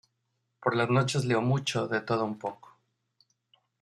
[0.59, 2.75] Por las noches leo mucho, de todo un poco...